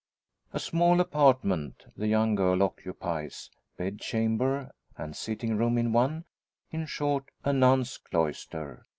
A 0.51 0.57
small 0.59 0.99
apartment 0.99 1.85
the 1.95 2.07
young 2.07 2.33
girl 2.33 2.63
occupies 2.63 3.51
bedchamber 3.77 4.71
and 4.97 5.15
sitting 5.15 5.55
room 5.57 5.77
in 5.77 5.93
one 5.93 6.25
in 6.71 6.87
short, 6.87 7.25
a 7.43 7.53
nun's 7.53 7.99
cloister. 7.99 8.87